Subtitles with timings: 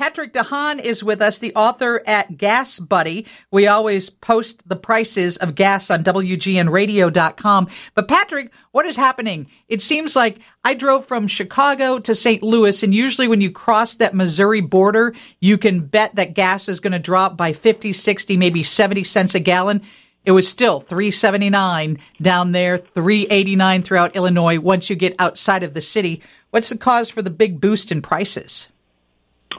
[0.00, 3.26] Patrick De Haan is with us, the author at GasBuddy.
[3.50, 7.68] We always post the prices of gas on WGNradio.com.
[7.94, 9.50] But Patrick, what is happening?
[9.68, 12.42] It seems like I drove from Chicago to St.
[12.42, 16.80] Louis, and usually when you cross that Missouri border, you can bet that gas is
[16.80, 19.82] going to drop by 50, 60, maybe 70 cents a gallon.
[20.24, 25.82] It was still 379 down there, 389 throughout Illinois once you get outside of the
[25.82, 26.22] city.
[26.48, 28.68] What's the cause for the big boost in prices?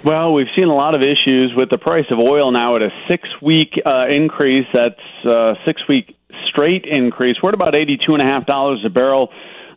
[0.04, 2.90] Well, we've seen a lot of issues with the price of oil now at a
[3.08, 4.66] six week uh, increase.
[4.74, 7.38] That's a six week straight increase.
[7.42, 9.30] We're at about $82.5 a barrel.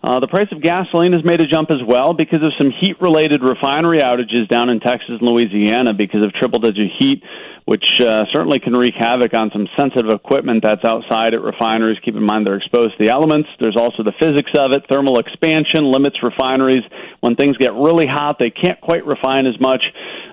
[0.04, 3.00] Uh, the price of gasoline has made a jump as well because of some heat
[3.00, 7.22] related refinery outages down in Texas and Louisiana because of triple digit heat
[7.64, 11.98] which uh, certainly can wreak havoc on some sensitive equipment that's outside at refineries.
[12.04, 13.48] Keep in mind they're exposed to the elements.
[13.58, 14.84] There's also the physics of it.
[14.88, 16.82] Thermal expansion limits refineries.
[17.20, 19.82] When things get really hot, they can't quite refine as much.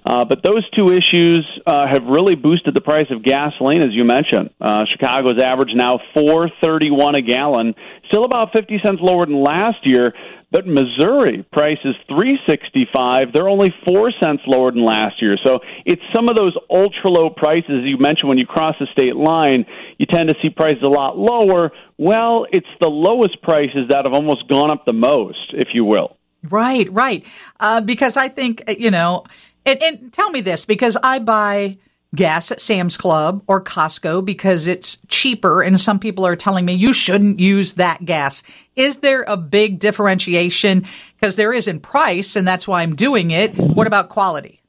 [0.06, 4.04] Uh, but those two issues uh, have really boosted the price of gasoline, as you
[4.04, 4.50] mentioned.
[4.60, 7.76] Uh, Chicago's average now 4.31 a gallon,
[8.08, 10.14] still about 50 cents lower than last year.
[10.52, 13.32] But Missouri price is 365.
[13.32, 15.36] They're only 4 cents lower than last year.
[15.46, 19.16] So it's some of those ultra low prices you mentioned when you cross the state
[19.16, 19.66] line,
[19.98, 21.72] you tend to see prices a lot lower.
[21.98, 26.18] Well, it's the lowest prices that have almost gone up the most, if you will.
[26.50, 27.24] Right, right.
[27.60, 29.24] Uh, because I think, uh, you know,
[29.66, 31.78] and, and tell me this because I buy
[32.16, 35.62] gas at Sam's Club or Costco because it's cheaper.
[35.62, 38.44] And some people are telling me you shouldn't use that gas.
[38.76, 40.86] Is there a big differentiation?
[41.20, 43.56] Because there is in price, and that's why I'm doing it.
[43.56, 44.62] What about quality?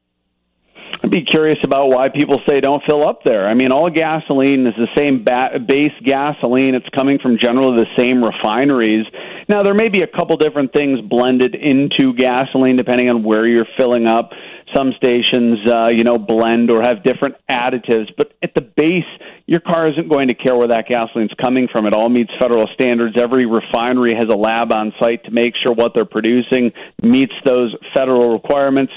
[1.03, 3.49] I'd be curious about why people say don't fill up there.
[3.49, 6.77] I mean, all gasoline is the same ba- base gasoline.
[6.77, 9.07] It's coming from generally the same refineries.
[9.49, 13.67] Now, there may be a couple different things blended into gasoline depending on where you're
[13.77, 14.33] filling up.
[14.75, 19.05] Some stations, uh, you know, blend or have different additives, but at the base,
[19.47, 21.87] your car isn't going to care where that gasoline's coming from.
[21.87, 23.17] It all meets federal standards.
[23.21, 26.73] Every refinery has a lab on site to make sure what they're producing
[27.03, 28.93] meets those federal requirements.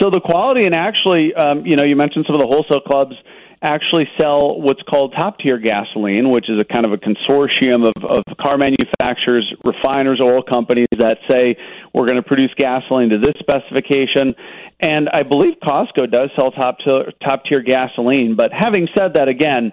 [0.00, 3.14] So the quality, and actually, um, you know, you mentioned some of the wholesale clubs
[3.62, 8.04] actually sell what's called top tier gasoline, which is a kind of a consortium of,
[8.04, 11.56] of car manufacturers, refiners, oil companies that say
[11.92, 14.34] we're going to produce gasoline to this specification.
[14.80, 16.78] And I believe Costco does sell top
[17.24, 18.36] top tier gasoline.
[18.36, 19.72] But having said that, again,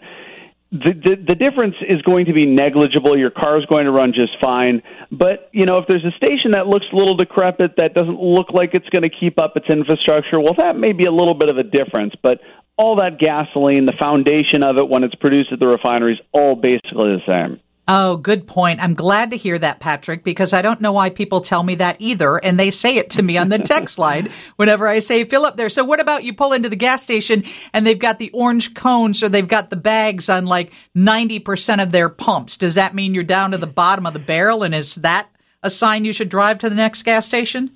[0.71, 3.17] the, the the difference is going to be negligible.
[3.17, 4.81] Your car is going to run just fine.
[5.11, 8.51] But you know, if there's a station that looks a little decrepit, that doesn't look
[8.51, 11.49] like it's going to keep up its infrastructure, well, that may be a little bit
[11.49, 12.13] of a difference.
[12.21, 12.41] But
[12.77, 17.15] all that gasoline, the foundation of it when it's produced at the refineries, all basically
[17.15, 17.59] the same.
[17.87, 18.81] Oh, good point.
[18.81, 21.97] I'm glad to hear that, Patrick, because I don't know why people tell me that
[21.99, 22.37] either.
[22.37, 25.55] And they say it to me on the text line whenever I say fill up
[25.55, 25.69] there.
[25.69, 27.43] So what about you pull into the gas station
[27.73, 31.91] and they've got the orange cones or they've got the bags on like 90% of
[31.91, 32.57] their pumps?
[32.57, 34.63] Does that mean you're down to the bottom of the barrel?
[34.63, 35.29] And is that
[35.61, 37.74] a sign you should drive to the next gas station?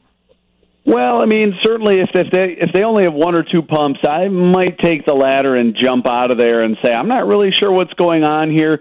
[0.85, 3.99] Well, I mean, certainly if, if they if they only have one or two pumps,
[4.07, 7.51] I might take the ladder and jump out of there and say I'm not really
[7.51, 8.79] sure what's going on here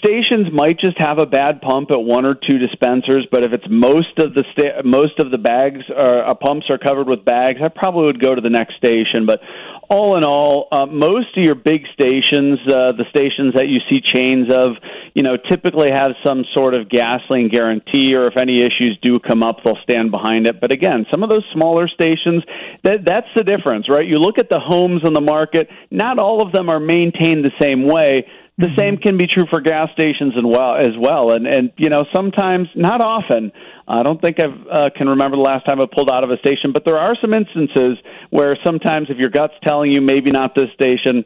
[0.00, 3.64] stations might just have a bad pump at one or two dispensers, but if it's
[3.68, 7.60] most of the sta- most of the bags or uh, pumps are covered with bags,
[7.62, 9.26] I probably would go to the next station.
[9.26, 9.40] But
[9.88, 14.00] all in all, uh, most of your big stations, uh, the stations that you see
[14.00, 14.76] chains of,
[15.14, 19.42] you know, typically have some sort of gasoline guarantee, or if any issues do come
[19.42, 20.60] up, they'll stand behind it.
[20.60, 22.42] But again, some of those smaller stations,
[22.84, 24.06] that that's the difference, right?
[24.06, 27.52] You look at the homes on the market; not all of them are maintained the
[27.60, 28.26] same way
[28.60, 28.76] the mm-hmm.
[28.76, 31.30] same can be true for gas stations and well as well.
[31.30, 33.52] And and you know sometimes, not often.
[33.88, 36.36] I don't think I uh, can remember the last time I pulled out of a
[36.36, 37.98] station, but there are some instances
[38.28, 41.24] where sometimes if your gut's telling you maybe not this station,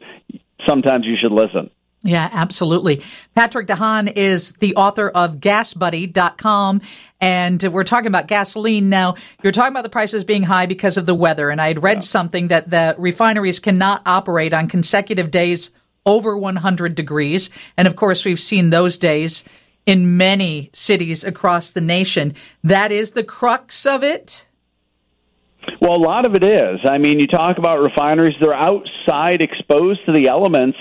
[0.67, 1.69] sometimes you should listen.
[2.05, 3.01] Yeah, absolutely.
[3.33, 6.81] Patrick De Haan is the author of GasBuddy.com,
[7.19, 9.15] and we're talking about gasoline now.
[9.41, 11.97] You're talking about the prices being high because of the weather, and I had read
[11.97, 12.01] yeah.
[12.01, 15.71] something that the refineries cannot operate on consecutive days
[16.05, 17.49] over 100 degrees.
[17.75, 19.43] And of course, we've seen those days
[19.87, 22.35] in many cities across the nation.
[22.63, 24.45] That is the crux of it.
[25.81, 26.81] Well, a lot of it is.
[26.87, 30.77] I mean, you talk about refineries, they're outside exposed to the elements.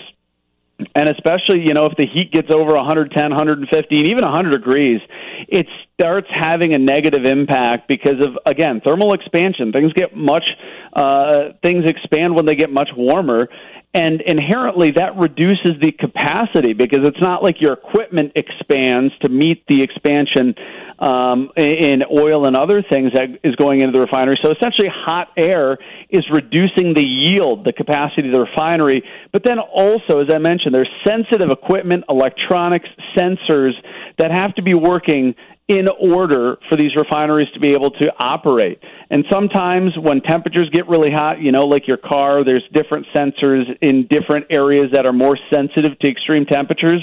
[0.95, 5.01] And especially, you know, if the heat gets over 110, 150, and even 100 degrees,
[5.49, 9.71] it starts having a negative impact because of, again, thermal expansion.
[9.71, 10.51] Things get much,
[10.93, 13.49] uh, things expand when they get much warmer
[13.95, 19.65] and inherently that reduces the capacity because it's not like your equipment expands to meet
[19.69, 20.55] the expansion
[20.99, 24.39] um, in oil and other things that is going into the refinery.
[24.43, 29.03] So essentially, hot air is reducing the yield, the capacity of the refinery.
[29.33, 33.73] But then also, as I mentioned, there's sensitive equipment, electronics, sensors
[34.19, 35.35] that have to be working
[35.67, 38.79] in order for these refineries to be able to operate.
[39.11, 43.65] And sometimes when temperatures get really hot, you know, like your car, there's different sensors
[43.81, 47.03] in different areas that are more sensitive to extreme temperatures.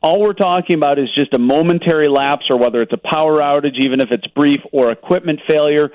[0.00, 3.78] All we're talking about is just a momentary lapse, or whether it's a power outage,
[3.80, 5.90] even if it's brief, or equipment failure.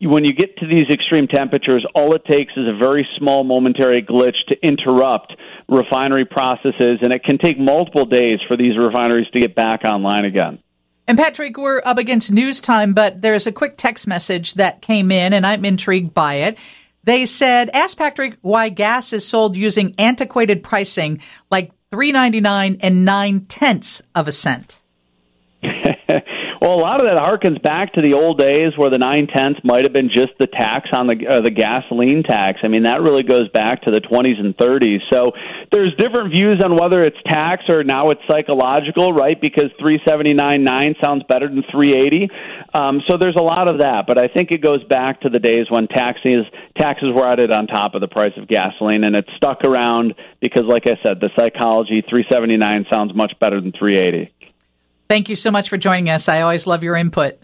[0.00, 4.02] When you get to these extreme temperatures, all it takes is a very small momentary
[4.02, 5.36] glitch to interrupt
[5.68, 10.24] refinery processes, and it can take multiple days for these refineries to get back online
[10.24, 10.58] again.
[11.06, 15.10] And Patrick, we're up against news time, but there's a quick text message that came
[15.10, 16.58] in, and I'm intrigued by it.
[17.04, 21.20] They said, "Ask Patrick why gas is sold using antiquated pricing,
[21.50, 24.78] like three ninety nine and nine tenths of a cent."
[26.68, 29.58] Well, a lot of that harkens back to the old days where the nine tenths
[29.64, 32.60] might have been just the tax on the uh, the gasoline tax.
[32.62, 35.00] I mean, that really goes back to the 20s and 30s.
[35.10, 35.32] So
[35.72, 39.40] there's different views on whether it's tax or now it's psychological, right?
[39.40, 42.28] Because 379.9 sounds better than 380.
[42.74, 45.38] Um, so there's a lot of that, but I think it goes back to the
[45.38, 46.44] days when taxes
[46.76, 50.12] taxes were added on top of the price of gasoline, and it's stuck around
[50.42, 54.34] because, like I said, the psychology 379 sounds much better than 380.
[55.08, 56.28] Thank you so much for joining us.
[56.28, 57.38] I always love your input.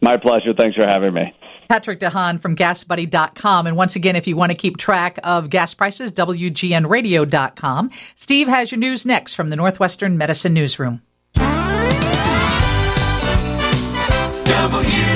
[0.00, 0.52] My pleasure.
[0.56, 1.34] Thanks for having me.
[1.68, 3.66] Patrick De Haan from GasBuddy.com.
[3.66, 7.90] And once again, if you want to keep track of gas prices, WGNRadio.com.
[8.14, 11.02] Steve has your news next from the Northwestern Medicine Newsroom.
[14.68, 15.07] WGN.